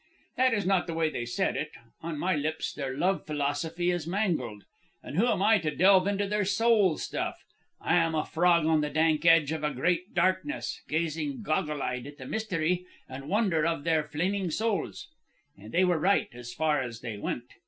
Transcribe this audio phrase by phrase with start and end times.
[0.35, 1.73] "That is not the way they said it.
[2.01, 4.63] On my lips their love philosophy is mangled.
[5.03, 7.37] And who am I to delve into their soul stuff?
[7.79, 12.07] I am a frog, on the dank edge of a great darkness, gazing goggle eyed
[12.07, 15.07] at the mystery and wonder of their flaming souls.
[15.55, 17.53] "And they were right, as far as they went.